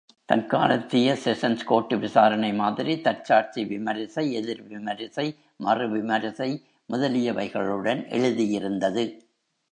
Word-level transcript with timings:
தற்காலத்திய 0.29 1.15
sessions 1.25 1.65
court 1.65 1.97
விசாரணை 1.97 2.53
மாதிரி 2.53 3.01
தற்சாட்சி 3.01 3.65
விமரிசை, 3.65 4.31
எதிர் 4.31 4.63
விமரிசை, 4.67 5.25
மறு 5.57 5.89
விமரிசை 5.89 6.49
முதலியவைகளுடன் 6.89 8.01
எழுதியிருந்தது! 8.09 9.05